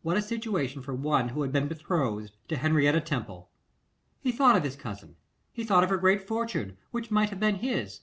What 0.00 0.16
a 0.16 0.22
situation 0.22 0.80
for 0.80 0.94
one 0.94 1.28
who 1.28 1.42
had 1.42 1.52
been 1.52 1.68
betrothed 1.68 2.34
to 2.48 2.56
Henrietta 2.56 3.02
Temple! 3.02 3.50
He 4.22 4.32
thought 4.32 4.56
of 4.56 4.62
his 4.64 4.74
cousin, 4.74 5.16
he 5.52 5.64
thought 5.64 5.84
of 5.84 5.90
her 5.90 5.98
great 5.98 6.26
fortune, 6.26 6.78
which 6.92 7.10
might 7.10 7.28
have 7.28 7.40
been 7.40 7.56
his. 7.56 8.00